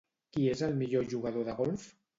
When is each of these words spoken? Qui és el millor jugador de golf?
Qui 0.37 0.47
és 0.53 0.63
el 0.69 0.73
millor 0.81 1.07
jugador 1.15 1.49
de 1.53 1.59
golf? 1.65 1.91